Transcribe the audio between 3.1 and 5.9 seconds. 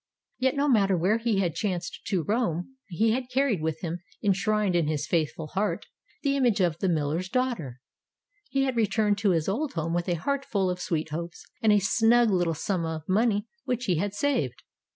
had carried with him enshrined in his faithful heart,